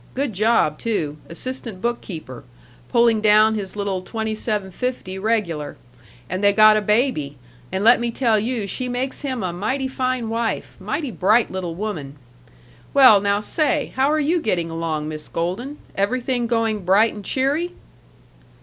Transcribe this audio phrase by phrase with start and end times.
[0.15, 2.43] Good job, too, assistant bookkeeper,
[2.89, 5.77] pulling down his little twenty seven fifty regular,
[6.27, 7.37] and they got a baby,
[7.71, 11.75] and let me tell you she makes him a mighty fine wife, mighty bright little
[11.75, 12.15] woman.
[12.95, 13.93] Well, now, say!
[13.95, 15.77] How are you getting along, Miss Golden?
[15.93, 17.73] Everything going bright and cheery?"